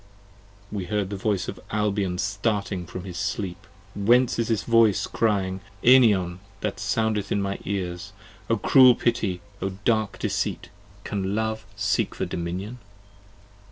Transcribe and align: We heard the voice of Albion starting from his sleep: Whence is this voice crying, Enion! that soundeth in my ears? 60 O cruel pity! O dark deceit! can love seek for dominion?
We 0.71 0.85
heard 0.85 1.11
the 1.11 1.15
voice 1.15 1.47
of 1.47 1.59
Albion 1.69 2.17
starting 2.17 2.87
from 2.87 3.03
his 3.03 3.19
sleep: 3.19 3.67
Whence 3.93 4.39
is 4.39 4.47
this 4.47 4.63
voice 4.63 5.05
crying, 5.05 5.59
Enion! 5.85 6.39
that 6.61 6.79
soundeth 6.79 7.31
in 7.31 7.39
my 7.39 7.59
ears? 7.65 8.05
60 8.47 8.47
O 8.49 8.57
cruel 8.57 8.95
pity! 8.95 9.41
O 9.61 9.69
dark 9.85 10.17
deceit! 10.17 10.69
can 11.03 11.35
love 11.35 11.67
seek 11.75 12.15
for 12.15 12.25
dominion? 12.25 12.79